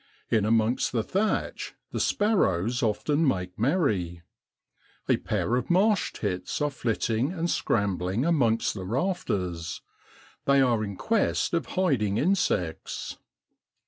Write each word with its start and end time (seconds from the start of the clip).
In 0.31 0.45
amongst 0.45 0.93
the 0.93 1.03
thatch 1.03 1.75
the 1.91 1.99
sparrows 1.99 2.81
often 2.81 3.23
make 3.27 3.59
merry. 3.59 4.23
A 5.07 5.17
pair 5.17 5.55
of 5.55 5.69
marsh 5.69 6.11
tits 6.11 6.59
are 6.59 6.71
flitting 6.71 7.31
and 7.31 7.47
scrambling 7.47 8.25
amongst 8.25 8.73
the 8.73 8.83
rafters; 8.87 9.83
they 10.45 10.59
are 10.59 10.83
in 10.83 10.95
quest 10.95 11.53
of 11.53 11.67
hiding 11.77 12.17
insects. 12.17 13.19